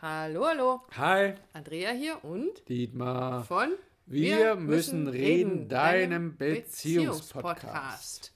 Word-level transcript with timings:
Hallo, 0.00 0.46
hallo. 0.46 0.82
Hi, 0.96 1.34
Andrea 1.54 1.90
hier 1.90 2.22
und 2.22 2.68
Dietmar. 2.68 3.42
von 3.42 3.72
Wir 4.06 4.54
müssen 4.54 5.08
reden, 5.08 5.68
deinem 5.68 6.36
Beziehungspodcast. 6.36 8.32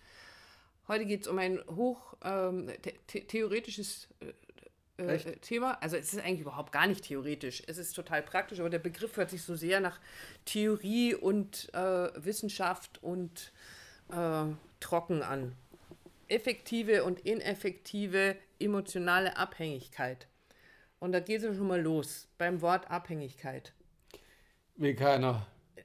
Heute 0.89 1.07
geht 1.07 1.21
es 1.21 1.29
um 1.29 1.39
ein 1.39 1.61
hoch 1.71 2.17
ähm, 2.25 2.69
the 2.83 2.95
the 3.13 3.21
theoretisches 3.21 4.09
äh, 4.99 5.15
äh? 5.15 5.37
Thema. 5.37 5.81
Also 5.81 5.97
es 5.97 6.13
ist 6.13 6.19
eigentlich 6.19 6.41
überhaupt 6.41 6.73
gar 6.73 6.89
nicht 6.89 7.05
theoretisch. 7.05 7.63
Es 7.69 7.79
ist 7.79 7.93
total 7.93 8.23
praktisch, 8.23 8.59
aber 8.59 8.69
der 8.69 8.81
Begriff 8.81 9.17
hört 9.17 9.31
sich 9.31 9.45
so 9.45 9.55
sehr 9.55 9.79
nach 9.79 10.01
Theorie 10.45 11.15
und 11.15 11.73
äh, 11.75 12.11
Wissenschaft 12.17 13.01
und 13.05 13.53
äh, 14.11 14.47
trocken 14.81 15.23
an. 15.23 15.55
Effektive 16.27 17.05
und 17.05 17.21
ineffektive 17.21 18.35
emotionale 18.59 19.37
Abhängigkeit. 19.37 20.27
Und 21.03 21.11
da 21.11 21.19
geht 21.19 21.43
es 21.43 21.57
schon 21.57 21.67
mal 21.67 21.81
los 21.81 22.29
beim 22.39 22.61
Wort 22.61 22.89
Abhängigkeit. 22.89 23.73
Wie 24.77 24.95
keiner. 24.95 25.45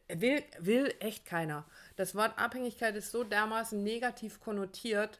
Will, 0.09 0.44
will 0.59 0.94
echt 1.00 1.26
keiner. 1.26 1.66
Das 1.96 2.14
Wort 2.14 2.38
Abhängigkeit 2.38 2.96
ist 2.96 3.09
so 3.09 3.23
dermaßen 3.23 3.82
negativ 3.84 4.40
konnotiert, 4.40 5.20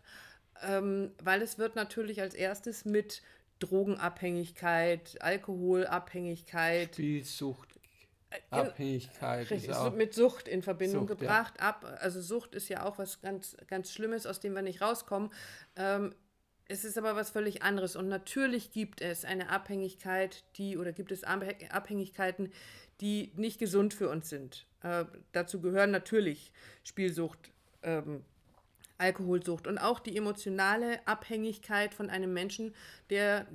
ähm, 0.62 1.16
weil 1.24 1.42
es 1.42 1.58
wird 1.58 1.76
natürlich 1.76 2.22
als 2.22 2.36
erstes 2.36 2.86
mit 2.86 3.24
Drogenabhängigkeit, 3.58 5.20
Alkoholabhängigkeit, 5.20 6.94
Spielsucht, 6.94 7.80
gen- 8.30 8.42
Abhängigkeit 8.52 9.46
ist 9.46 9.52
richtig, 9.52 9.74
auch. 9.74 9.94
mit 9.94 10.14
Sucht 10.14 10.48
in 10.48 10.62
Verbindung 10.62 11.08
Sucht, 11.08 11.22
ja. 11.22 11.28
gebracht. 11.28 11.60
Ab, 11.60 11.98
also 12.02 12.22
Sucht 12.22 12.54
ist 12.54 12.70
ja 12.70 12.86
auch 12.86 13.00
was 13.00 13.20
ganz, 13.20 13.58
ganz 13.66 13.92
Schlimmes, 13.92 14.28
aus 14.28 14.40
dem 14.40 14.54
wir 14.54 14.62
nicht 14.62 14.80
rauskommen. 14.80 15.32
Ähm, 15.76 16.14
es 16.70 16.84
ist 16.86 16.98
aber 16.98 17.16
was 17.16 17.30
völlig 17.30 17.64
anderes. 17.64 17.96
Und 17.96 18.08
natürlich 18.08 18.72
gibt 18.72 19.02
es 19.02 19.26
eine 19.26 19.50
Abhängigkeit, 19.50 20.44
die, 20.58 20.78
oder 20.78 20.92
gibt 20.92 21.12
es 21.12 21.24
Abhä- 21.26 21.70
Abhängigkeiten, 21.70 22.52
die 23.02 23.32
nicht 23.36 23.60
gesund 23.60 23.94
für 23.94 24.10
uns 24.10 24.30
sind. 24.30 24.66
Äh, 24.84 25.06
dazu 25.32 25.62
gehören 25.62 25.92
natürlich 25.92 26.52
Spielsucht, 26.84 27.52
ähm, 27.84 28.24
Alkoholsucht 28.98 29.68
und 29.68 29.78
auch 29.78 30.00
die 30.00 30.18
emotionale 30.18 31.06
Abhängigkeit 31.08 31.94
von 31.94 32.10
einem 32.10 32.34
Menschen, 32.34 32.74
der 33.12 33.46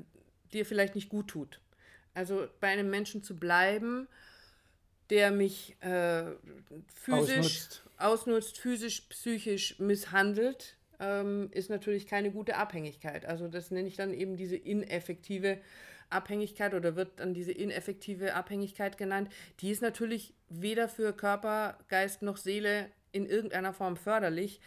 dir 0.53 0.65
vielleicht 0.65 0.95
nicht 0.95 1.09
gut 1.09 1.29
tut. 1.29 1.61
Also 2.15 2.47
bei 2.61 2.69
einem 2.69 2.91
Menschen 2.91 3.23
zu 3.25 3.37
bleiben, 3.37 4.07
der 5.11 5.31
mich 5.33 5.77
äh, 5.83 6.25
physisch 6.95 7.39
Ausnutzt. 7.39 7.83
ausnutzt, 7.99 8.59
physisch, 8.59 9.01
psychisch 9.09 9.79
misshandelt, 9.81 10.77
ähm, 11.03 11.49
ist 11.51 11.69
natürlich 11.69 12.07
keine 12.07 12.31
gute 12.31 12.57
Abhängigkeit. 12.57 13.27
Also 13.27 13.49
das 13.49 13.71
nenne 13.71 13.89
ich 13.89 13.97
dann 13.97 14.15
eben 14.15 14.37
diese 14.37 14.57
ineffektive 14.57 15.59
Abhängigkeit 16.11 16.75
oder 16.75 16.95
wird 16.95 17.19
dann 17.19 17.35
diese 17.35 17.53
ineffektive 17.53 18.35
Abhängigkeit 18.35 18.97
genannt. 18.97 19.31
Die 19.61 19.71
ist 19.71 19.83
natürlich 19.83 20.35
weder 20.49 20.89
für 20.89 21.13
Körper, 21.13 21.79
Geist 21.89 22.23
noch 22.23 22.37
Seele 22.37 22.89
in 23.11 23.27
irgendeiner 23.27 23.73
Form 23.73 23.97
förderlich. 23.97 24.61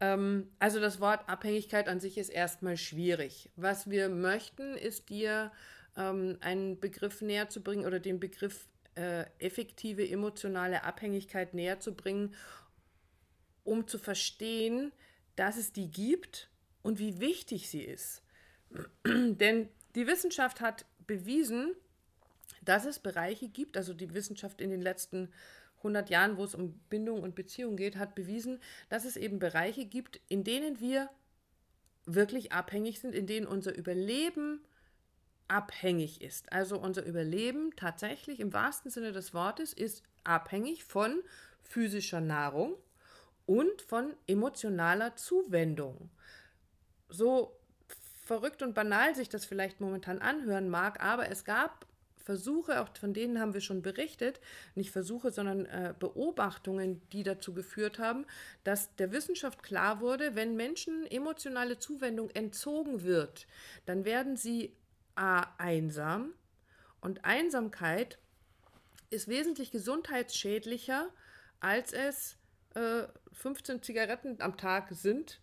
Ähm, 0.00 0.50
also 0.58 0.78
das 0.78 1.00
Wort 1.00 1.26
Abhängigkeit 1.28 1.88
an 1.88 2.00
sich 2.00 2.18
ist 2.18 2.28
erstmal 2.28 2.76
schwierig. 2.76 3.50
Was 3.56 3.88
wir 3.88 4.10
möchten, 4.10 4.76
ist 4.76 5.08
dir 5.08 5.50
ähm, 5.96 6.36
einen 6.40 6.78
Begriff 6.78 7.22
näher 7.22 7.48
zu 7.48 7.62
bringen 7.62 7.86
oder 7.86 7.98
den 7.98 8.20
Begriff 8.20 8.68
äh, 8.94 9.24
effektive 9.38 10.06
emotionale 10.06 10.84
Abhängigkeit 10.84 11.54
näher 11.54 11.80
zu 11.80 11.94
bringen, 11.94 12.34
um 13.64 13.86
zu 13.86 13.98
verstehen, 13.98 14.92
dass 15.38 15.56
es 15.56 15.72
die 15.72 15.90
gibt 15.90 16.50
und 16.82 16.98
wie 16.98 17.20
wichtig 17.20 17.70
sie 17.70 17.82
ist. 17.82 18.22
Denn 19.06 19.68
die 19.94 20.06
Wissenschaft 20.06 20.60
hat 20.60 20.84
bewiesen, 21.06 21.74
dass 22.62 22.84
es 22.84 22.98
Bereiche 22.98 23.48
gibt, 23.48 23.76
also 23.76 23.94
die 23.94 24.12
Wissenschaft 24.14 24.60
in 24.60 24.70
den 24.70 24.82
letzten 24.82 25.30
100 25.78 26.10
Jahren, 26.10 26.36
wo 26.36 26.44
es 26.44 26.54
um 26.54 26.72
Bindung 26.90 27.22
und 27.22 27.36
Beziehung 27.36 27.76
geht, 27.76 27.96
hat 27.96 28.16
bewiesen, 28.16 28.60
dass 28.88 29.04
es 29.04 29.16
eben 29.16 29.38
Bereiche 29.38 29.84
gibt, 29.84 30.20
in 30.28 30.42
denen 30.42 30.80
wir 30.80 31.08
wirklich 32.04 32.52
abhängig 32.52 32.98
sind, 32.98 33.14
in 33.14 33.26
denen 33.26 33.46
unser 33.46 33.76
Überleben 33.76 34.60
abhängig 35.46 36.20
ist. 36.20 36.52
Also 36.52 36.78
unser 36.80 37.04
Überleben 37.04 37.74
tatsächlich 37.76 38.40
im 38.40 38.52
wahrsten 38.52 38.90
Sinne 38.90 39.12
des 39.12 39.32
Wortes 39.34 39.72
ist 39.72 40.02
abhängig 40.24 40.84
von 40.84 41.22
physischer 41.62 42.20
Nahrung 42.20 42.74
und 43.48 43.80
von 43.80 44.14
emotionaler 44.26 45.16
Zuwendung. 45.16 46.10
So 47.08 47.56
verrückt 48.22 48.62
und 48.62 48.74
banal 48.74 49.14
sich 49.14 49.30
das 49.30 49.46
vielleicht 49.46 49.80
momentan 49.80 50.18
anhören 50.18 50.68
mag, 50.68 51.02
aber 51.02 51.30
es 51.30 51.46
gab 51.46 51.86
Versuche, 52.18 52.82
auch 52.82 52.94
von 52.94 53.14
denen 53.14 53.40
haben 53.40 53.54
wir 53.54 53.62
schon 53.62 53.80
berichtet, 53.80 54.38
nicht 54.74 54.90
Versuche, 54.90 55.30
sondern 55.30 55.64
äh, 55.64 55.94
Beobachtungen, 55.98 57.00
die 57.10 57.22
dazu 57.22 57.54
geführt 57.54 57.98
haben, 57.98 58.26
dass 58.64 58.94
der 58.96 59.12
Wissenschaft 59.12 59.62
klar 59.62 60.00
wurde, 60.02 60.34
wenn 60.34 60.54
Menschen 60.54 61.06
emotionale 61.10 61.78
Zuwendung 61.78 62.28
entzogen 62.28 63.02
wird, 63.02 63.46
dann 63.86 64.04
werden 64.04 64.36
sie 64.36 64.76
a, 65.14 65.46
einsam 65.56 66.34
und 67.00 67.24
Einsamkeit 67.24 68.18
ist 69.08 69.28
wesentlich 69.28 69.70
gesundheitsschädlicher, 69.70 71.08
als 71.60 71.94
es 71.94 72.37
äh, 72.74 73.04
15 73.32 73.82
Zigaretten 73.82 74.40
am 74.40 74.56
Tag 74.56 74.88
sind, 74.90 75.40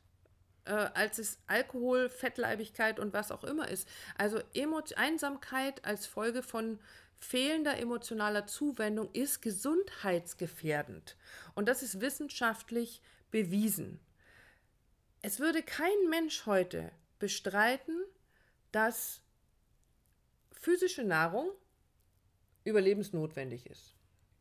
äh, 0.66 0.72
als 0.72 1.20
es 1.20 1.40
Alkohol, 1.48 2.10
Fettleibigkeit 2.10 3.00
und 3.00 3.14
was 3.14 3.32
auch 3.32 3.44
immer 3.44 3.68
ist. 3.68 3.88
Also 4.18 4.42
Emo 4.54 4.82
Einsamkeit 4.96 5.84
als 5.86 6.06
Folge 6.06 6.44
von 6.44 6.80
fehlender 7.20 7.78
emotionaler 7.78 8.46
Zuwendung 8.46 9.10
ist 9.14 9.42
gesundheitsgefährdend. 9.42 11.18
Und 11.56 11.68
das 11.68 11.82
ist 11.82 12.02
wissenschaftlich 12.02 13.02
bewiesen. 13.32 14.00
Es 15.22 15.40
würde 15.40 15.64
kein 15.64 16.10
Mensch 16.10 16.46
heute 16.46 16.92
bestreiten, 17.18 18.04
dass 18.72 19.22
physische 20.52 21.04
Nahrung 21.04 21.50
überlebensnotwendig 22.64 23.66
ist. 23.68 23.95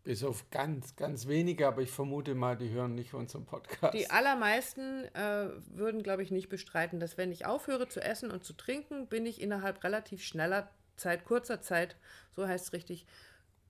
Bis 0.05 0.23
auf 0.23 0.51
ganz, 0.51 0.97
ganz 0.97 1.27
wenige, 1.27 1.67
aber 1.67 1.81
ich 1.81 1.91
vermute 1.91 2.35
mal, 2.35 2.57
die 2.57 2.69
hören 2.69 2.95
nicht 2.95 3.15
unseren 3.15 3.47
Podcast. 3.47 3.95
Die 3.95 4.11
allermeisten 4.11 5.07
äh, 5.15 5.49
würden, 5.75 6.03
glaube 6.03 6.23
ich, 6.23 6.31
nicht 6.31 6.51
bestreiten, 6.51 7.01
dass 7.01 7.17
wenn 7.17 7.33
ich 7.33 7.47
aufhöre 7.47 7.89
zu 7.89 8.01
essen 8.03 8.31
und 8.31 8.45
zu 8.45 8.53
trinken, 8.53 9.07
bin 9.09 9.25
ich 9.25 9.41
innerhalb 9.41 9.83
relativ 9.83 10.23
schneller 10.23 10.71
Zeit, 10.97 11.25
kurzer 11.25 11.63
Zeit, 11.63 11.97
so 12.37 12.47
heißt 12.47 12.67
es 12.67 12.73
richtig, 12.75 13.07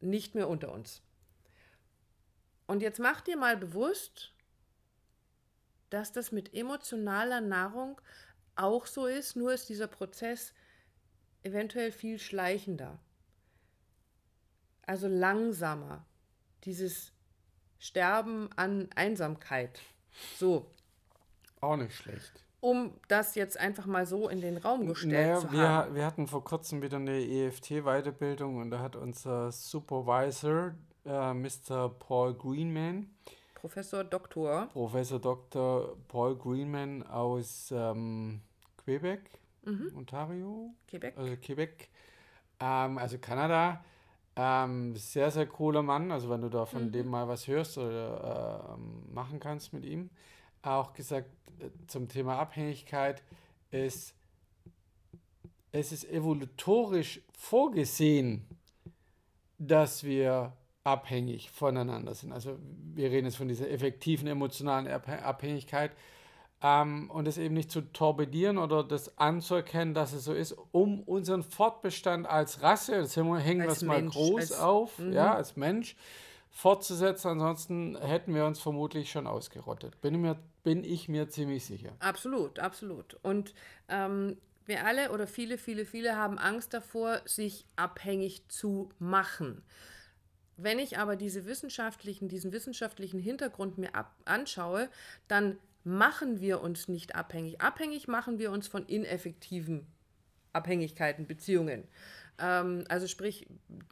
nicht 0.01 0.35
mehr 0.35 0.49
unter 0.49 0.73
uns. 0.73 1.03
Und 2.67 2.83
jetzt 2.83 2.99
mach 2.99 3.21
dir 3.21 3.37
mal 3.37 3.57
bewusst, 3.57 4.33
dass 5.91 6.11
das 6.11 6.33
mit 6.33 6.53
emotionaler 6.53 7.41
Nahrung 7.41 8.01
auch 8.57 8.87
so 8.87 9.07
ist, 9.07 9.37
nur 9.37 9.53
ist 9.53 9.69
dieser 9.69 9.87
Prozess 9.87 10.53
eventuell 11.45 11.93
viel 11.93 12.19
schleichender. 12.19 12.99
Also 14.83 15.09
langsamer. 15.09 16.05
Dieses 16.65 17.13
Sterben 17.79 18.49
an 18.57 18.89
Einsamkeit. 18.95 19.81
So, 20.39 20.67
Auch 21.61 21.77
nicht 21.77 21.95
schlecht. 21.95 22.45
um 22.61 22.93
das 23.09 23.35
jetzt 23.35 23.59
einfach 23.59 23.85
mal 23.87 24.07
so 24.07 24.29
in 24.29 24.41
den 24.41 24.57
Raum 24.57 24.87
gestellt 24.87 25.13
Naja, 25.13 25.41
zu 25.41 25.53
wir, 25.53 25.69
haben. 25.69 25.95
wir 25.95 26.07
hatten 26.07 26.27
vor 26.27 26.43
kurzem 26.45 26.81
wieder 26.83 26.97
eine 26.97 27.21
EFT-Weiterbildung 27.21 28.57
und 28.59 28.71
da 28.71 28.79
hat 28.79 28.97
unser 28.97 29.51
Supervisor, 29.53 30.75
äh, 31.05 31.35
Mr. 31.35 31.89
Paul 31.99 32.35
Greenman, 32.35 33.11
Professor 33.55 34.05
Doktor. 34.05 34.67
Professor 34.73 35.19
Dr. 35.19 35.97
Paul 36.09 36.37
Greenman 36.37 37.03
aus 37.03 37.71
ähm, 37.75 38.41
Quebec, 38.85 39.21
Ontario, 39.97 40.75
Quebec. 40.87 41.17
also 41.17 41.37
Quebec, 41.37 41.89
ähm, 42.61 42.99
also 42.99 43.19
Kanada. 43.19 43.83
Ähm, 44.37 44.97
sehr, 44.97 45.31
sehr 45.31 45.47
cooler 45.47 45.83
Mann. 45.83 46.11
Also, 46.11 46.29
wenn 46.29 46.41
du 46.41 46.49
da 46.49 46.67
von 46.67 46.91
dem 46.91 47.09
mal 47.09 47.29
was 47.29 47.47
hörst 47.47 47.79
oder 47.79 48.77
ähm, 48.77 49.13
machen 49.13 49.39
kannst 49.39 49.73
mit 49.73 49.85
ihm. 49.85 50.11
Auch 50.63 50.93
gesagt 50.93 51.31
äh, 51.61 51.69
zum 51.87 52.09
Thema 52.09 52.39
Abhängigkeit 52.39 53.23
ist, 53.71 54.15
es 55.73 55.93
ist 55.93 56.09
evolutorisch 56.11 57.21
vorgesehen, 57.37 58.45
dass 59.59 60.05
wir 60.05 60.53
abhängig 60.85 61.51
voneinander 61.51 62.15
sind. 62.15 62.33
Also 62.33 62.59
wir 62.95 63.11
reden 63.11 63.27
jetzt 63.27 63.37
von 63.37 63.49
dieser 63.49 63.71
effektiven 63.71 64.27
emotionalen 64.29 64.87
Abhä- 64.87 65.23
Abhängigkeit 65.23 65.93
ähm, 66.67 67.11
und 67.11 67.29
es 67.29 67.37
eben 67.37 67.53
nicht 67.55 67.71
zu 67.71 67.83
torpedieren 67.83 68.57
oder 68.57 68.83
das 68.83 69.19
anzuerkennen, 69.19 69.93
dass 69.93 70.15
es 70.15 70.25
so 70.25 70.33
ist, 70.33 70.57
um 70.73 71.03
unseren 71.03 71.43
Fortbestand 71.43 72.27
als 72.27 72.63
Rasse, 72.63 72.93
das 73.03 73.15
hängen 73.17 73.35
wir- 73.63 73.67
es 73.69 73.83
mal 73.83 74.01
Mensch, 74.01 74.15
groß 74.15 74.41
als- 74.41 74.53
auf, 74.61 74.99
ja, 74.99 75.35
als 75.35 75.57
Mensch, 75.57 75.95
fortzusetzen. 76.51 77.29
Ansonsten 77.33 77.99
hätten 78.01 78.35
wir 78.35 78.47
uns 78.47 78.61
vermutlich 78.61 79.11
schon 79.11 79.27
ausgerottet. 79.27 80.01
Bin, 80.01 80.21
mir, 80.23 80.39
bin 80.63 80.85
ich 80.85 81.09
mir 81.09 81.29
ziemlich 81.29 81.67
sicher. 81.67 81.93
Absolut, 81.99 82.59
absolut. 82.59 83.15
Und 83.23 83.53
ähm, 83.89 84.39
wir 84.65 84.87
alle 84.87 85.11
oder 85.13 85.27
viele, 85.27 85.59
viele, 85.59 85.85
viele 85.85 86.17
haben 86.17 86.39
Angst 86.39 86.73
davor, 86.73 87.21
sich 87.27 87.67
abhängig 87.77 88.49
zu 88.49 88.89
machen. 88.99 89.63
Wenn 90.57 90.79
ich 90.79 90.97
aber 90.99 91.17
diese 91.17 91.45
wissenschaftlichen, 91.45 92.29
diesen 92.29 92.53
wissenschaftlichen 92.53 93.19
Hintergrund 93.19 93.77
mir 93.77 93.95
ab, 93.95 94.15
anschaue, 94.25 94.89
dann 95.29 95.59
machen 95.85 96.41
wir 96.41 96.61
uns 96.61 96.89
nicht 96.89 97.15
abhängig. 97.15 97.61
Abhängig 97.61 98.09
machen 98.09 98.39
wir 98.39 98.51
uns 98.51 98.67
von 98.67 98.87
ineffektiven 98.87 99.87
Abhängigkeiten, 100.53 101.27
Beziehungen. 101.27 101.85
Ähm, 102.39 102.85
also 102.89 103.07
sprich 103.07 103.47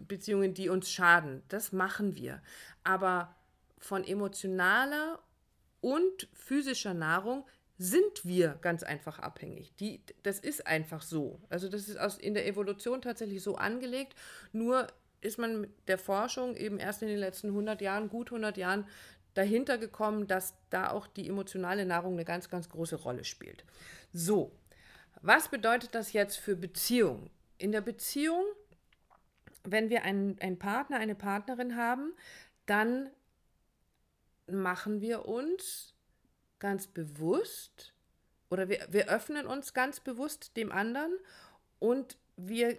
Beziehungen, 0.09 0.55
die 0.55 0.69
uns 0.69 0.91
schaden. 0.91 1.43
Das 1.49 1.73
machen 1.73 2.17
wir. 2.17 2.43
Aber 2.83 3.37
von 3.79 4.05
emotionaler 4.05 5.21
und 5.81 6.29
physischer 6.33 6.95
Nahrung 6.95 7.45
sind 7.79 8.25
wir 8.25 8.59
ganz 8.61 8.83
einfach 8.85 9.19
abhängig. 9.19 9.75
Die, 9.77 10.03
das 10.23 10.39
ist 10.39 10.67
einfach 10.67 11.03
so. 11.03 11.41
Also 11.49 11.69
das 11.69 11.89
ist 11.89 11.99
aus, 11.99 12.17
in 12.17 12.35
der 12.35 12.47
Evolution 12.47 13.03
tatsächlich 13.03 13.43
so 13.43 13.57
angelegt. 13.57 14.15
Nur 14.53 14.87
ist 15.21 15.39
man 15.39 15.63
mit 15.63 15.89
der 15.89 15.99
Forschung 15.99 16.57
eben 16.57 16.79
erst 16.79 17.03
in 17.03 17.09
den 17.09 17.19
letzten 17.19 17.49
100 17.49 17.81
Jahren, 17.81 18.09
gut 18.09 18.29
100 18.29 18.57
Jahren, 18.57 18.87
dahinter 19.35 19.79
gekommen, 19.79 20.27
dass 20.27 20.55
da 20.71 20.91
auch 20.91 21.07
die 21.07 21.29
emotionale 21.29 21.87
Nahrung 21.87 22.15
eine 22.15 22.25
ganz, 22.25 22.49
ganz 22.49 22.69
große 22.69 22.97
Rolle 22.97 23.25
spielt. 23.25 23.65
So, 24.13 24.53
was 25.23 25.49
bedeutet 25.49 25.95
das 25.95 26.13
jetzt 26.13 26.37
für 26.37 26.57
Beziehungen? 26.57 27.31
In 27.59 27.73
der 27.73 27.81
Beziehung, 27.81 28.45
wenn 29.65 29.89
wir 29.89 30.03
einen, 30.03 30.39
einen 30.41 30.59
Partner, 30.59 30.99
eine 30.99 31.15
Partnerin 31.15 31.77
haben, 31.77 32.13
dann 32.67 33.11
machen 34.47 35.01
wir 35.01 35.27
uns 35.27 35.95
ganz 36.59 36.87
bewusst 36.87 37.95
oder 38.51 38.69
wir, 38.69 38.87
wir 38.91 39.09
öffnen 39.09 39.47
uns 39.47 39.73
ganz 39.73 40.01
bewusst 40.01 40.57
dem 40.57 40.71
anderen 40.73 41.13
und 41.79 42.19
wir 42.37 42.79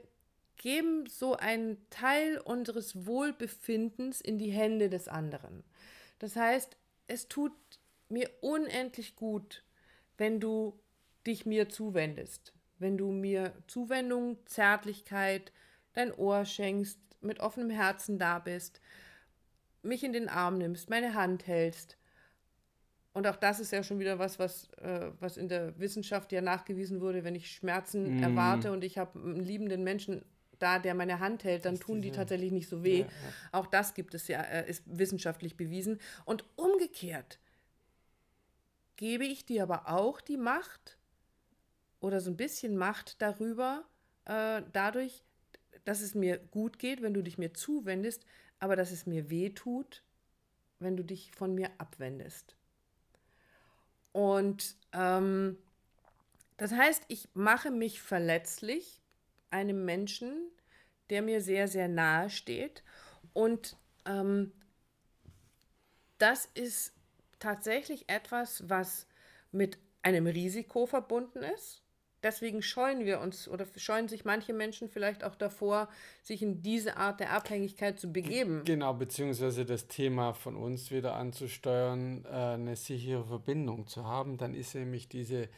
geben 0.57 1.07
so 1.07 1.35
einen 1.35 1.77
Teil 1.89 2.37
unseres 2.37 3.05
Wohlbefindens 3.05 4.21
in 4.21 4.37
die 4.37 4.51
Hände 4.51 4.89
des 4.89 5.07
anderen. 5.07 5.63
Das 6.23 6.37
heißt, 6.37 6.77
es 7.07 7.27
tut 7.27 7.51
mir 8.07 8.29
unendlich 8.39 9.17
gut, 9.17 9.65
wenn 10.17 10.39
du 10.39 10.79
dich 11.27 11.45
mir 11.45 11.67
zuwendest, 11.67 12.53
wenn 12.79 12.97
du 12.97 13.11
mir 13.11 13.51
Zuwendung, 13.67 14.37
Zärtlichkeit, 14.45 15.51
dein 15.91 16.13
Ohr 16.13 16.45
schenkst, 16.45 16.97
mit 17.19 17.41
offenem 17.41 17.69
Herzen 17.71 18.19
da 18.19 18.39
bist, 18.39 18.79
mich 19.81 20.05
in 20.05 20.13
den 20.13 20.29
Arm 20.29 20.59
nimmst, 20.59 20.89
meine 20.89 21.13
Hand 21.13 21.45
hältst. 21.45 21.97
Und 23.11 23.27
auch 23.27 23.35
das 23.35 23.59
ist 23.59 23.73
ja 23.73 23.83
schon 23.83 23.99
wieder 23.99 24.17
was, 24.17 24.39
was, 24.39 24.69
äh, 24.75 25.11
was 25.19 25.35
in 25.35 25.49
der 25.49 25.77
Wissenschaft 25.77 26.31
ja 26.31 26.39
nachgewiesen 26.39 27.01
wurde, 27.01 27.25
wenn 27.25 27.35
ich 27.35 27.51
Schmerzen 27.51 28.21
mm. 28.21 28.23
erwarte 28.23 28.71
und 28.71 28.85
ich 28.85 28.97
habe 28.97 29.19
einen 29.19 29.43
liebenden 29.43 29.83
Menschen 29.83 30.23
da, 30.63 30.79
der 30.79 30.95
meine 30.95 31.19
Hand 31.19 31.43
hält, 31.43 31.65
dann 31.65 31.79
tun 31.79 32.01
die 32.01 32.11
tatsächlich 32.11 32.51
nicht 32.51 32.69
so 32.69 32.83
weh. 32.83 33.01
Ja, 33.01 33.05
ja. 33.05 33.11
Auch 33.51 33.67
das 33.67 33.93
gibt 33.93 34.15
es 34.15 34.27
ja, 34.27 34.41
äh, 34.41 34.69
ist 34.69 34.83
wissenschaftlich 34.85 35.57
bewiesen. 35.57 35.99
Und 36.25 36.45
umgekehrt 36.55 37.37
gebe 38.95 39.25
ich 39.25 39.45
dir 39.45 39.63
aber 39.63 39.89
auch 39.89 40.21
die 40.21 40.37
Macht 40.37 40.97
oder 41.99 42.21
so 42.21 42.31
ein 42.31 42.37
bisschen 42.37 42.77
Macht 42.77 43.21
darüber, 43.21 43.83
äh, 44.25 44.61
dadurch, 44.71 45.25
dass 45.83 46.01
es 46.01 46.15
mir 46.15 46.37
gut 46.37 46.79
geht, 46.79 47.01
wenn 47.01 47.13
du 47.13 47.21
dich 47.21 47.37
mir 47.37 47.53
zuwendest, 47.53 48.25
aber 48.59 48.75
dass 48.77 48.91
es 48.91 49.05
mir 49.05 49.29
weh 49.29 49.49
tut, 49.49 50.03
wenn 50.79 50.95
du 50.95 51.03
dich 51.03 51.31
von 51.31 51.53
mir 51.53 51.69
abwendest. 51.77 52.55
Und 54.13 54.77
ähm, 54.93 55.57
das 56.55 56.71
heißt, 56.71 57.03
ich 57.09 57.27
mache 57.33 57.71
mich 57.71 58.01
verletzlich 58.01 59.02
einem 59.53 59.85
Menschen, 59.85 60.51
der 61.09 61.21
mir 61.21 61.39
sehr, 61.41 61.67
sehr 61.67 61.87
nahe 61.87 62.29
steht. 62.29 62.83
Und 63.31 63.77
ähm, 64.05 64.51
das 66.17 66.49
ist 66.53 66.93
tatsächlich 67.39 68.09
etwas, 68.09 68.67
was 68.67 69.07
mit 69.51 69.77
einem 70.01 70.27
Risiko 70.27 70.85
verbunden 70.85 71.43
ist. 71.43 71.83
Deswegen 72.23 72.61
scheuen 72.61 73.03
wir 73.03 73.19
uns 73.19 73.49
oder 73.49 73.67
scheuen 73.75 74.07
sich 74.07 74.23
manche 74.23 74.53
Menschen 74.53 74.87
vielleicht 74.87 75.25
auch 75.25 75.35
davor, 75.35 75.89
sich 76.21 76.41
in 76.41 76.61
diese 76.61 76.95
Art 76.95 77.19
der 77.19 77.33
Abhängigkeit 77.33 77.99
zu 77.99 78.13
begeben. 78.13 78.63
Genau, 78.63 78.93
beziehungsweise 78.93 79.65
das 79.65 79.87
Thema 79.89 80.33
von 80.33 80.55
uns 80.55 80.89
wieder 80.89 81.15
anzusteuern, 81.15 82.23
äh, 82.23 82.29
eine 82.29 82.77
sichere 82.77 83.25
Verbindung 83.25 83.87
zu 83.87 84.05
haben. 84.05 84.37
Dann 84.37 84.53
ist 84.53 84.73
nämlich 84.73 85.09
diese 85.09 85.49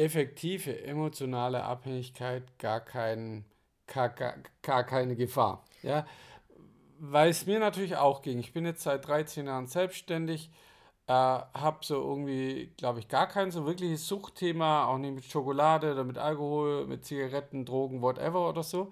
effektive 0.00 0.82
emotionale 0.84 1.62
Abhängigkeit 1.64 2.58
gar, 2.58 2.80
kein, 2.80 3.44
gar, 3.86 4.08
gar, 4.62 4.84
keine 4.84 5.14
Gefahr. 5.14 5.64
Ja? 5.82 6.06
Weil 6.98 7.30
es 7.30 7.46
mir 7.46 7.58
natürlich 7.58 7.96
auch 7.96 8.22
ging. 8.22 8.38
Ich 8.38 8.52
bin 8.52 8.64
jetzt 8.64 8.82
seit 8.82 9.06
13 9.06 9.46
Jahren 9.46 9.66
selbstständig, 9.66 10.50
äh, 11.06 11.12
habe 11.12 11.78
so 11.82 11.96
irgendwie, 11.96 12.72
glaube 12.78 13.00
ich, 13.00 13.08
gar 13.08 13.28
kein 13.28 13.50
so 13.50 13.66
wirkliches 13.66 14.08
Suchtthema, 14.08 14.86
auch 14.86 14.98
nicht 14.98 15.14
mit 15.14 15.24
Schokolade 15.24 15.92
oder 15.92 16.04
mit 16.04 16.16
Alkohol, 16.16 16.86
mit 16.86 17.04
Zigaretten, 17.04 17.66
Drogen, 17.66 18.00
whatever 18.00 18.48
oder 18.48 18.62
so. 18.62 18.90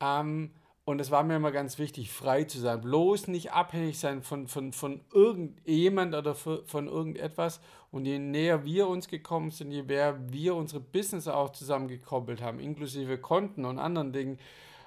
Ähm, 0.00 0.52
und 0.84 1.00
es 1.00 1.12
war 1.12 1.22
mir 1.22 1.36
immer 1.36 1.52
ganz 1.52 1.78
wichtig, 1.78 2.10
frei 2.10 2.42
zu 2.44 2.58
sein. 2.58 2.80
Bloß 2.80 3.28
nicht 3.28 3.52
abhängig 3.52 4.00
sein 4.00 4.22
von, 4.22 4.48
von, 4.48 4.72
von 4.72 5.00
irgendjemand 5.12 6.14
oder 6.14 6.34
von 6.34 6.88
irgendetwas. 6.88 7.60
Und 7.92 8.04
je 8.04 8.18
näher 8.18 8.64
wir 8.64 8.88
uns 8.88 9.06
gekommen 9.06 9.52
sind, 9.52 9.70
je 9.70 9.84
mehr 9.84 10.18
wir 10.32 10.56
unsere 10.56 10.80
Business 10.80 11.28
auch 11.28 11.50
zusammengekoppelt 11.50 12.42
haben, 12.42 12.58
inklusive 12.58 13.18
Konten 13.18 13.64
und 13.64 13.78
anderen 13.78 14.12
Dingen, 14.12 14.38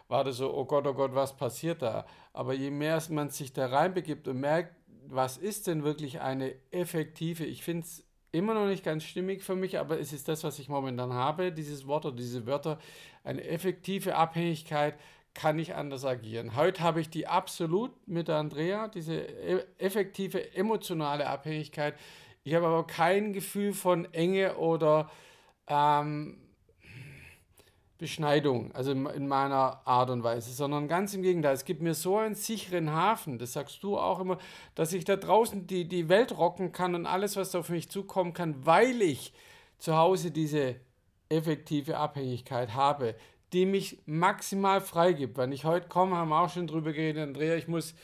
war 0.10 0.24
das 0.26 0.38
so, 0.38 0.54
oh 0.54 0.66
Gott, 0.66 0.86
oh 0.86 0.94
Gott, 0.94 1.16
was 1.16 1.38
passiert 1.38 1.82
da? 1.82 2.06
Aber 2.34 2.54
je 2.54 2.72
mehr 2.72 3.02
man 3.10 3.30
sich 3.30 3.54
da 3.54 3.68
reinbegibt 3.68 4.28
und 4.28 4.40
merkt, 4.40 4.76
was 5.08 5.38
ist 5.38 5.68
denn 5.68 5.84
wirklich 5.84 6.20
eine 6.20 6.56
effektive, 6.72 7.46
ich 7.46 7.64
finde 7.64 7.86
es 7.86 8.04
immer 8.32 8.54
noch 8.54 8.68
nicht 8.68 8.84
ganz 8.84 9.04
stimmig 9.04 9.44
für 9.44 9.56
mich, 9.56 9.80
aber 9.80 10.00
es 10.00 10.12
ist 10.12 10.28
das, 10.28 10.44
was 10.44 10.60
ich 10.60 10.68
momentan 10.68 11.14
habe, 11.14 11.54
dieses 11.54 11.88
Wort 11.88 12.06
oder 12.06 12.18
diese 12.18 12.46
Wörter, 12.46 12.80
eine 13.24 13.44
effektive 13.46 14.16
Abhängigkeit 14.16 14.96
kann 15.36 15.60
ich 15.60 15.76
anders 15.76 16.06
agieren. 16.06 16.56
Heute 16.56 16.82
habe 16.82 17.02
ich 17.02 17.10
die 17.10 17.28
absolut 17.28 17.92
mit 18.08 18.30
Andrea, 18.30 18.88
diese 18.88 19.16
e-, 19.16 19.66
effektive 19.78 20.56
emotionale 20.56 21.28
Abhängigkeit. 21.28 21.94
Ich 22.44 22.56
habe 22.56 22.66
aber 22.66 22.88
kein 22.88 23.34
Gefühl 23.34 23.74
von 23.74 24.12
Enge 24.14 24.56
oder 24.58 25.12
ähm, 25.68 26.38
Beschneidung, 27.98 28.74
also 28.74 28.92
in 28.92 29.28
meiner 29.28 29.82
Art 29.86 30.10
und 30.10 30.24
Weise, 30.24 30.52
sondern 30.52 30.88
ganz 30.88 31.14
im 31.14 31.22
Gegenteil. 31.22 31.54
Es 31.54 31.66
gibt 31.66 31.82
mir 31.82 31.94
so 31.94 32.18
einen 32.18 32.36
sicheren 32.36 32.92
Hafen, 32.92 33.38
das 33.38 33.54
sagst 33.54 33.84
du 33.84 33.98
auch 33.98 34.20
immer, 34.20 34.38
dass 34.74 34.94
ich 34.94 35.06
da 35.06 35.16
draußen 35.16 35.66
die, 35.68 35.88
die 35.88 36.10
Welt 36.10 36.38
rocken 36.38 36.72
kann 36.72 36.96
und 36.96 37.06
alles, 37.06 37.36
was 37.36 37.56
auf 37.56 37.70
mich 37.70 37.90
zukommen 37.90 38.34
kann, 38.34 38.66
weil 38.66 39.02
ich 39.02 39.34
zu 39.80 39.96
Hause 39.96 40.32
diese 40.32 40.76
effektive 41.30 41.98
Abhängigkeit 41.98 42.74
habe, 42.74 43.16
die 43.54 43.66
mich 43.66 44.00
maximal 44.06 44.82
freigibt. 44.82 45.38
Wenn 45.38 45.52
ich 45.52 45.66
heute 45.66 45.88
komme, 45.88 46.16
haben 46.18 46.30
wir 46.30 46.42
auch 46.42 46.50
schon 46.50 46.68
drüber 46.68 46.94
geredet, 46.94 47.24
Andrea, 47.24 47.56
ich 47.56 47.68
muss, 47.68 47.96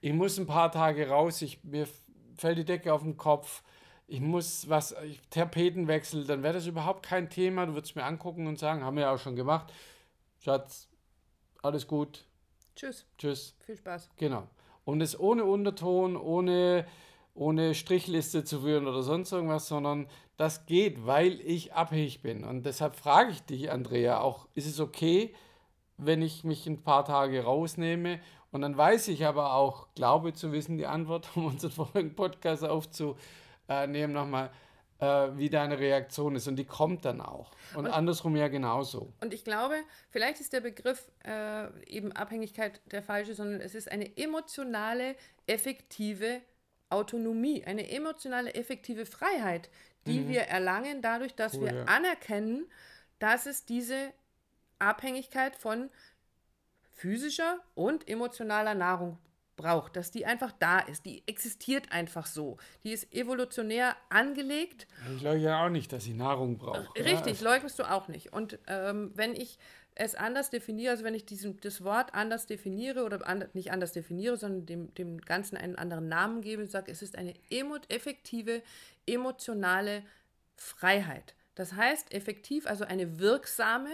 ich 0.00 0.12
muss 0.12 0.38
ein 0.38 0.46
paar 0.46 0.70
Tage 0.70 1.08
raus, 1.08 1.42
ich, 1.42 1.62
mir 1.64 1.86
fällt 2.36 2.58
die 2.58 2.64
Decke 2.64 2.92
auf 2.92 3.02
den 3.02 3.16
Kopf, 3.16 3.62
ich 4.06 4.20
muss 4.20 4.68
was, 4.68 4.94
ich, 5.04 5.20
Tapetenwechsel, 5.30 6.26
dann 6.26 6.42
wäre 6.42 6.54
das 6.54 6.66
überhaupt 6.66 7.04
kein 7.04 7.30
Thema. 7.30 7.66
Du 7.66 7.74
würdest 7.74 7.94
mir 7.94 8.04
angucken 8.04 8.46
und 8.46 8.58
sagen, 8.58 8.82
haben 8.82 8.96
wir 8.96 9.04
ja 9.04 9.14
auch 9.14 9.18
schon 9.18 9.36
gemacht. 9.36 9.72
Schatz, 10.40 10.88
alles 11.62 11.86
gut. 11.86 12.24
Tschüss. 12.74 13.06
Tschüss. 13.18 13.54
Viel 13.60 13.76
Spaß. 13.76 14.10
Genau. 14.16 14.48
Und 14.84 15.00
es 15.00 15.18
ohne 15.18 15.44
Unterton, 15.44 16.16
ohne, 16.16 16.86
ohne 17.34 17.74
Strichliste 17.74 18.44
zu 18.44 18.60
führen 18.60 18.86
oder 18.86 19.02
sonst 19.02 19.32
irgendwas, 19.32 19.68
sondern 19.68 20.08
das 20.36 20.66
geht, 20.66 21.06
weil 21.06 21.40
ich 21.40 21.74
abhängig 21.74 22.22
bin. 22.22 22.44
Und 22.44 22.64
deshalb 22.64 22.96
frage 22.96 23.30
ich 23.30 23.42
dich, 23.42 23.70
Andrea, 23.70 24.20
auch, 24.20 24.48
ist 24.54 24.66
es 24.66 24.80
okay, 24.80 25.34
wenn 25.96 26.22
ich 26.22 26.44
mich 26.44 26.66
ein 26.66 26.82
paar 26.82 27.04
Tage 27.04 27.44
rausnehme? 27.44 28.20
Und 28.50 28.62
dann 28.62 28.76
weiß 28.76 29.08
ich 29.08 29.26
aber 29.26 29.54
auch, 29.54 29.88
glaube 29.94 30.32
zu 30.32 30.52
wissen, 30.52 30.78
die 30.78 30.86
Antwort, 30.86 31.28
um 31.36 31.46
unseren 31.46 31.70
vorigen 31.70 32.14
Podcast 32.14 32.64
aufzunehmen, 32.64 34.12
nochmal, 34.12 34.50
äh, 34.98 35.28
wie 35.36 35.50
deine 35.50 35.78
Reaktion 35.78 36.34
ist. 36.36 36.48
Und 36.48 36.56
die 36.56 36.64
kommt 36.64 37.04
dann 37.04 37.20
auch. 37.20 37.50
Und, 37.74 37.86
und, 37.86 37.92
andersrum 37.92 38.36
ja 38.36 38.48
genauso. 38.48 39.12
Und 39.20 39.34
ich 39.34 39.44
glaube, 39.44 39.74
vielleicht 40.10 40.40
ist 40.40 40.52
der 40.52 40.60
Begriff 40.60 41.10
äh, 41.24 41.68
eben 41.86 42.12
Abhängigkeit 42.12 42.80
der 42.90 43.02
falsche, 43.02 43.34
sondern 43.34 43.60
es 43.60 43.74
ist 43.74 43.90
eine 43.90 44.16
emotionale, 44.16 45.16
effektive 45.46 46.40
Autonomie, 46.90 47.64
eine 47.64 47.90
emotionale, 47.90 48.54
effektive 48.54 49.06
Freiheit, 49.06 49.70
die 50.06 50.20
mhm. 50.20 50.28
wir 50.28 50.42
erlangen 50.42 51.02
dadurch, 51.02 51.34
dass 51.34 51.54
cool, 51.54 51.62
wir 51.62 51.74
ja. 51.74 51.84
anerkennen, 51.84 52.66
dass 53.18 53.46
es 53.46 53.64
diese 53.64 54.12
Abhängigkeit 54.78 55.56
von 55.56 55.90
physischer 56.92 57.60
und 57.74 58.08
emotionaler 58.08 58.74
Nahrung 58.74 59.18
braucht, 59.56 59.96
dass 59.96 60.10
die 60.10 60.26
einfach 60.26 60.52
da 60.52 60.80
ist. 60.80 61.04
Die 61.04 61.22
existiert 61.26 61.92
einfach 61.92 62.26
so. 62.26 62.56
Die 62.82 62.92
ist 62.92 63.12
evolutionär 63.12 63.94
angelegt. 64.08 64.86
Ich 65.16 65.22
leugne 65.22 65.44
ja 65.44 65.64
auch 65.64 65.68
nicht, 65.68 65.92
dass 65.92 66.04
sie 66.04 66.14
Nahrung 66.14 66.58
braucht. 66.58 66.98
Richtig, 66.98 67.40
ja. 67.40 67.50
leugnest 67.50 67.78
du 67.78 67.84
auch 67.84 68.08
nicht. 68.08 68.32
Und 68.32 68.58
ähm, 68.66 69.12
wenn 69.14 69.34
ich 69.34 69.58
es 70.00 70.14
anders 70.14 70.48
definiere, 70.48 70.92
also 70.92 71.04
wenn 71.04 71.14
ich 71.14 71.26
diesen, 71.26 71.60
das 71.60 71.84
Wort 71.84 72.14
anders 72.14 72.46
definiere 72.46 73.04
oder 73.04 73.26
an, 73.26 73.44
nicht 73.52 73.70
anders 73.70 73.92
definiere, 73.92 74.38
sondern 74.38 74.64
dem, 74.64 74.94
dem 74.94 75.20
Ganzen 75.20 75.58
einen 75.58 75.76
anderen 75.76 76.08
Namen 76.08 76.40
gebe 76.40 76.62
und 76.62 76.70
sage, 76.70 76.90
es 76.90 77.02
ist 77.02 77.18
eine 77.18 77.34
emo 77.50 77.76
effektive, 77.90 78.62
emotionale 79.06 80.02
Freiheit. 80.56 81.34
Das 81.54 81.74
heißt, 81.74 82.14
effektiv, 82.14 82.66
also 82.66 82.84
eine 82.84 83.18
wirksame, 83.18 83.90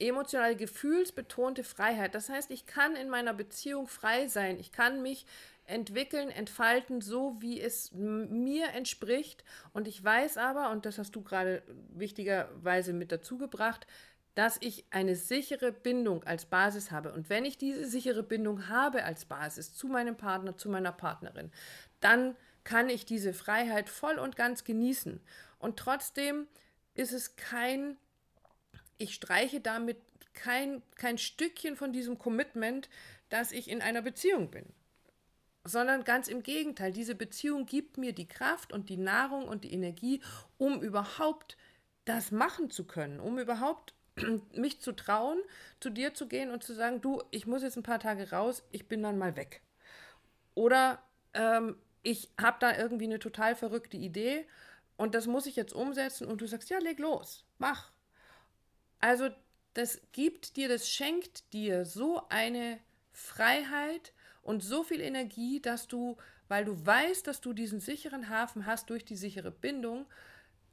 emotionale, 0.00 0.56
gefühlsbetonte 0.56 1.62
Freiheit. 1.62 2.16
Das 2.16 2.28
heißt, 2.28 2.50
ich 2.50 2.66
kann 2.66 2.96
in 2.96 3.08
meiner 3.08 3.32
Beziehung 3.32 3.86
frei 3.86 4.26
sein. 4.26 4.58
Ich 4.58 4.72
kann 4.72 5.02
mich 5.02 5.24
entwickeln, 5.66 6.30
entfalten, 6.30 7.00
so 7.00 7.36
wie 7.40 7.60
es 7.60 7.92
mir 7.92 8.70
entspricht. 8.70 9.44
Und 9.72 9.86
ich 9.86 10.02
weiß 10.02 10.36
aber, 10.36 10.70
und 10.70 10.84
das 10.84 10.98
hast 10.98 11.14
du 11.14 11.22
gerade 11.22 11.62
wichtigerweise 11.90 12.92
mit 12.92 13.12
dazu 13.12 13.38
gebracht, 13.38 13.86
dass 14.34 14.58
ich 14.60 14.84
eine 14.90 15.16
sichere 15.16 15.72
Bindung 15.72 16.22
als 16.24 16.46
Basis 16.46 16.90
habe. 16.90 17.12
Und 17.12 17.28
wenn 17.28 17.44
ich 17.44 17.58
diese 17.58 17.86
sichere 17.86 18.22
Bindung 18.22 18.68
habe 18.68 19.04
als 19.04 19.24
Basis 19.24 19.74
zu 19.74 19.88
meinem 19.88 20.16
Partner, 20.16 20.56
zu 20.56 20.68
meiner 20.68 20.92
Partnerin, 20.92 21.50
dann 22.00 22.36
kann 22.64 22.88
ich 22.88 23.04
diese 23.04 23.32
Freiheit 23.32 23.88
voll 23.88 24.18
und 24.18 24.36
ganz 24.36 24.64
genießen. 24.64 25.20
Und 25.58 25.78
trotzdem 25.78 26.46
ist 26.94 27.12
es 27.12 27.36
kein, 27.36 27.96
ich 28.98 29.14
streiche 29.14 29.60
damit 29.60 29.96
kein, 30.34 30.82
kein 30.96 31.18
Stückchen 31.18 31.76
von 31.76 31.92
diesem 31.92 32.18
Commitment, 32.18 32.88
dass 33.28 33.52
ich 33.52 33.68
in 33.68 33.82
einer 33.82 34.02
Beziehung 34.02 34.50
bin. 34.50 34.66
Sondern 35.64 36.04
ganz 36.04 36.28
im 36.28 36.42
Gegenteil, 36.42 36.92
diese 36.92 37.14
Beziehung 37.14 37.66
gibt 37.66 37.98
mir 37.98 38.12
die 38.12 38.28
Kraft 38.28 38.72
und 38.72 38.88
die 38.88 38.96
Nahrung 38.96 39.48
und 39.48 39.64
die 39.64 39.72
Energie, 39.72 40.22
um 40.56 40.80
überhaupt 40.80 41.56
das 42.04 42.30
machen 42.30 42.70
zu 42.70 42.86
können, 42.86 43.20
um 43.20 43.38
überhaupt 43.38 43.94
mich 44.54 44.80
zu 44.80 44.92
trauen, 44.92 45.38
zu 45.80 45.90
dir 45.90 46.14
zu 46.14 46.28
gehen 46.28 46.50
und 46.50 46.62
zu 46.62 46.74
sagen, 46.74 47.00
du, 47.00 47.22
ich 47.30 47.46
muss 47.46 47.62
jetzt 47.62 47.76
ein 47.76 47.82
paar 47.82 48.00
Tage 48.00 48.30
raus, 48.30 48.62
ich 48.70 48.88
bin 48.88 49.02
dann 49.02 49.18
mal 49.18 49.36
weg. 49.36 49.62
Oder 50.54 51.02
ähm, 51.34 51.76
ich 52.02 52.30
habe 52.40 52.56
da 52.60 52.76
irgendwie 52.76 53.04
eine 53.04 53.18
total 53.18 53.54
verrückte 53.54 53.96
Idee 53.96 54.46
und 54.96 55.14
das 55.14 55.26
muss 55.26 55.46
ich 55.46 55.56
jetzt 55.56 55.72
umsetzen 55.72 56.26
und 56.26 56.40
du 56.40 56.46
sagst, 56.46 56.70
ja, 56.70 56.78
leg 56.78 56.98
los, 56.98 57.44
mach. 57.58 57.92
Also 59.00 59.30
das 59.74 60.00
gibt 60.12 60.56
dir, 60.56 60.68
das 60.68 60.88
schenkt 60.88 61.52
dir 61.52 61.84
so 61.84 62.22
eine 62.28 62.80
Freiheit 63.12 64.12
und 64.42 64.62
so 64.62 64.82
viel 64.82 65.00
Energie, 65.00 65.60
dass 65.60 65.86
du, 65.86 66.16
weil 66.48 66.64
du 66.64 66.84
weißt, 66.84 67.26
dass 67.26 67.40
du 67.40 67.52
diesen 67.52 67.80
sicheren 67.80 68.28
Hafen 68.28 68.66
hast 68.66 68.90
durch 68.90 69.04
die 69.04 69.16
sichere 69.16 69.50
Bindung, 69.50 70.06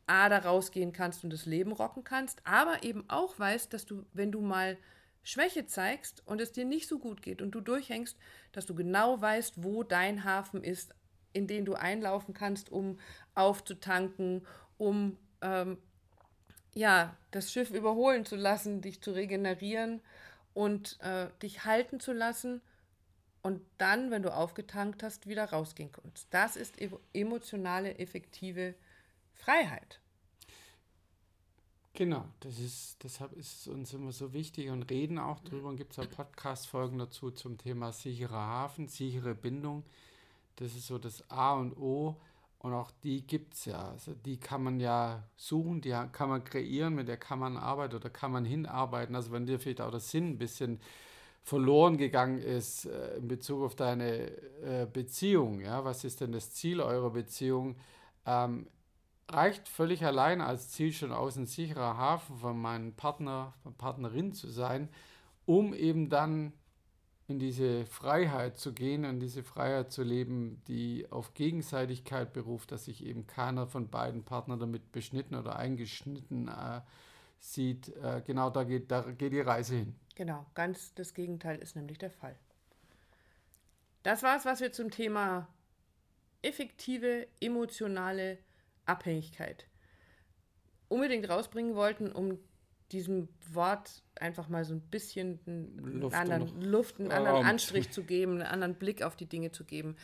A, 0.07 0.29
da 0.29 0.39
rausgehen 0.39 0.93
kannst 0.93 1.23
und 1.23 1.31
das 1.31 1.45
Leben 1.45 1.71
rocken 1.71 2.03
kannst, 2.03 2.41
aber 2.45 2.83
eben 2.83 3.05
auch 3.09 3.37
weißt, 3.39 3.73
dass 3.73 3.85
du, 3.85 4.05
wenn 4.13 4.31
du 4.31 4.41
mal 4.41 4.77
Schwäche 5.23 5.65
zeigst 5.65 6.21
und 6.27 6.39
es 6.39 6.51
dir 6.51 6.65
nicht 6.65 6.87
so 6.87 6.99
gut 6.99 7.23
geht 7.23 7.41
und 7.41 7.51
du 7.51 7.61
durchhängst, 7.61 8.15
dass 8.51 8.67
du 8.67 8.75
genau 8.75 9.19
weißt, 9.19 9.63
wo 9.63 9.83
dein 9.83 10.23
Hafen 10.23 10.63
ist, 10.63 10.93
in 11.33 11.47
den 11.47 11.65
du 11.65 11.73
einlaufen 11.73 12.33
kannst, 12.33 12.71
um 12.71 12.99
aufzutanken, 13.33 14.45
um 14.77 15.17
ähm, 15.41 15.77
ja, 16.75 17.17
das 17.31 17.51
Schiff 17.51 17.71
überholen 17.71 18.25
zu 18.25 18.35
lassen, 18.35 18.81
dich 18.81 19.01
zu 19.01 19.11
regenerieren 19.11 20.01
und 20.53 20.99
äh, 21.01 21.27
dich 21.41 21.65
halten 21.65 21.99
zu 21.99 22.13
lassen 22.13 22.61
und 23.41 23.61
dann, 23.77 24.11
wenn 24.11 24.23
du 24.23 24.33
aufgetankt 24.33 25.01
hast, 25.03 25.27
wieder 25.27 25.45
rausgehen 25.45 25.91
kannst. 25.91 26.27
Das 26.31 26.55
ist 26.55 26.75
emotionale, 27.13 27.97
effektive 27.97 28.75
Freiheit. 29.35 29.99
Genau, 31.93 32.25
das 32.41 32.59
ist, 32.59 33.01
deshalb 33.03 33.31
ist 33.33 33.61
es 33.61 33.67
uns 33.67 33.93
immer 33.93 34.11
so 34.11 34.33
wichtig 34.33 34.69
und 34.69 34.83
reden 34.89 35.17
auch 35.17 35.39
drüber 35.39 35.69
und 35.69 35.77
gibt 35.77 35.93
es 35.93 35.99
auch 35.99 36.09
Podcast-Folgen 36.09 36.97
dazu 36.97 37.31
zum 37.31 37.57
Thema 37.57 37.93
sicherer 37.93 38.35
Hafen, 38.35 38.89
sichere 38.89 39.33
Bindung. 39.33 39.83
Das 40.57 40.75
ist 40.75 40.87
so 40.87 40.97
das 40.97 41.29
A 41.29 41.53
und 41.53 41.77
O 41.77 42.17
und 42.59 42.73
auch 42.73 42.91
die 43.03 43.25
gibt 43.25 43.53
es 43.53 43.65
ja. 43.65 43.91
Also 43.91 44.13
die 44.13 44.37
kann 44.37 44.61
man 44.61 44.81
ja 44.81 45.23
suchen, 45.37 45.79
die 45.79 45.95
kann 46.11 46.27
man 46.27 46.43
kreieren, 46.43 46.95
mit 46.95 47.07
der 47.07 47.15
kann 47.15 47.39
man 47.39 47.55
arbeiten 47.55 47.95
oder 47.95 48.09
kann 48.09 48.31
man 48.31 48.43
hinarbeiten. 48.43 49.15
Also 49.15 49.31
wenn 49.31 49.45
dir 49.45 49.59
vielleicht 49.59 49.81
auch 49.81 49.91
der 49.91 50.01
Sinn 50.01 50.31
ein 50.31 50.37
bisschen 50.37 50.81
verloren 51.43 51.97
gegangen 51.97 52.39
ist 52.39 52.85
äh, 52.87 53.17
in 53.17 53.27
Bezug 53.29 53.63
auf 53.63 53.75
deine 53.75 54.31
äh, 54.63 54.85
Beziehung, 54.91 55.61
ja, 55.61 55.85
was 55.85 56.03
ist 56.03 56.19
denn 56.19 56.33
das 56.33 56.51
Ziel 56.51 56.81
eurer 56.81 57.11
Beziehung? 57.11 57.77
Ähm, 58.25 58.67
reicht 59.29 59.67
völlig 59.67 60.05
allein 60.05 60.41
als 60.41 60.69
Ziel 60.69 60.93
schon 60.93 61.11
aus, 61.11 61.35
ein 61.35 61.47
sicherer 61.47 61.97
Hafen 61.97 62.37
von 62.37 62.59
meinem 62.59 62.93
Partner, 62.93 63.53
von 63.63 63.73
Partnerin 63.73 64.33
zu 64.33 64.49
sein, 64.49 64.89
um 65.45 65.73
eben 65.73 66.09
dann 66.09 66.53
in 67.27 67.39
diese 67.39 67.85
Freiheit 67.87 68.57
zu 68.57 68.71
gehen 68.73 69.03
und 69.03 69.19
diese 69.19 69.43
Freiheit 69.43 69.91
zu 69.91 70.03
leben, 70.03 70.61
die 70.67 71.07
auf 71.09 71.33
Gegenseitigkeit 71.33 72.33
beruft, 72.33 72.71
dass 72.71 72.85
sich 72.85 73.03
eben 73.03 73.25
keiner 73.25 73.65
von 73.65 73.89
beiden 73.89 74.23
Partnern 74.23 74.59
damit 74.59 74.91
beschnitten 74.91 75.33
oder 75.33 75.55
eingeschnitten 75.55 76.47
äh, 76.47 76.81
sieht. 77.39 77.95
Äh, 77.97 78.21
genau 78.25 78.51
da 78.51 78.63
geht, 78.63 78.91
da 78.91 79.01
geht 79.01 79.33
die 79.33 79.41
Reise 79.41 79.75
hin. 79.75 79.95
Genau, 80.13 80.45
ganz 80.53 80.93
das 80.93 81.15
Gegenteil 81.15 81.57
ist 81.57 81.75
nämlich 81.75 81.97
der 81.97 82.11
Fall. 82.11 82.35
Das 84.03 84.21
war 84.21 84.37
es, 84.37 84.45
was 84.45 84.61
wir 84.61 84.71
zum 84.71 84.91
Thema 84.91 85.47
effektive 86.43 87.27
emotionale 87.41 88.37
Abhängigkeit 88.85 89.67
unbedingt 90.87 91.29
rausbringen 91.29 91.75
wollten, 91.75 92.11
um 92.11 92.39
diesem 92.91 93.27
Wort 93.51 94.03
einfach 94.19 94.47
mal 94.47 94.63
so 94.63 94.73
ein 94.73 94.81
bisschen 94.81 95.39
einen 95.47 95.99
Luft 96.01 96.15
anderen, 96.15 96.61
Luft, 96.61 96.99
einen 96.99 97.11
anderen 97.11 97.43
Anstrich 97.43 97.89
zu 97.91 98.03
geben, 98.03 98.33
einen 98.33 98.43
anderen 98.43 98.75
Blick 98.75 99.01
auf 99.01 99.15
die 99.15 99.25
Dinge 99.25 99.51
zu 99.51 99.65
geben. 99.65 99.95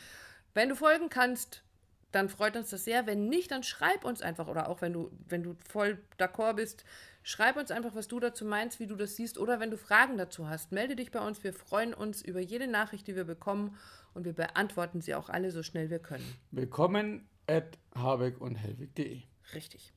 Wenn 0.54 0.68
du 0.68 0.74
folgen 0.74 1.08
kannst, 1.08 1.62
dann 2.10 2.28
freut 2.28 2.56
uns 2.56 2.70
das 2.70 2.84
sehr. 2.84 3.06
Wenn 3.06 3.28
nicht, 3.28 3.50
dann 3.50 3.62
schreib 3.62 4.04
uns 4.04 4.20
einfach 4.20 4.48
oder 4.48 4.68
auch 4.68 4.82
wenn 4.82 4.92
du, 4.92 5.10
wenn 5.28 5.42
du 5.42 5.56
voll 5.66 5.98
d'accord 6.18 6.54
bist, 6.54 6.84
schreib 7.22 7.56
uns 7.56 7.70
einfach, 7.70 7.94
was 7.94 8.08
du 8.08 8.20
dazu 8.20 8.44
meinst, 8.44 8.80
wie 8.80 8.86
du 8.86 8.96
das 8.96 9.16
siehst 9.16 9.38
oder 9.38 9.60
wenn 9.60 9.70
du 9.70 9.78
Fragen 9.78 10.18
dazu 10.18 10.48
hast, 10.48 10.72
melde 10.72 10.96
dich 10.96 11.10
bei 11.10 11.20
uns. 11.26 11.42
Wir 11.42 11.54
freuen 11.54 11.94
uns 11.94 12.20
über 12.20 12.40
jede 12.40 12.66
Nachricht, 12.66 13.06
die 13.06 13.16
wir 13.16 13.24
bekommen 13.24 13.78
und 14.12 14.24
wir 14.24 14.34
beantworten 14.34 15.00
sie 15.00 15.14
auch 15.14 15.30
alle 15.30 15.52
so 15.52 15.62
schnell 15.62 15.88
wir 15.88 16.00
können. 16.00 16.26
Willkommen 16.50 17.26
at 17.46 17.78
habeck 17.94 18.40
und 18.40 18.56
helwig.de. 18.56 19.22
Richtig. 19.54 19.92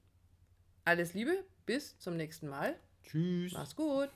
Alles 0.83 1.13
Liebe, 1.13 1.43
bis 1.65 1.97
zum 1.99 2.17
nächsten 2.17 2.47
Mal. 2.47 2.75
Tschüss. 3.03 3.53
Mach's 3.53 3.75
gut. 3.75 4.09